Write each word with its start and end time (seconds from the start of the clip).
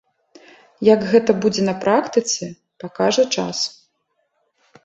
Як 0.93 1.03
гэта 1.11 1.31
будзе 1.43 1.61
на 1.69 1.75
практыцы, 1.83 2.43
пакажа 2.85 3.27
час. 3.41 3.57